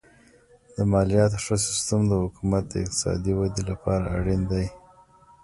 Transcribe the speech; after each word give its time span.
د 0.75 0.77
مالیاتو 0.91 1.37
ښه 1.45 1.55
سیستم 1.67 2.01
د 2.07 2.11
حکومت 2.23 2.63
د 2.69 2.73
اقتصادي 2.83 3.33
ودې 3.35 3.63
لپاره 3.71 4.05
اړین 4.17 4.41
دی. 4.51 4.65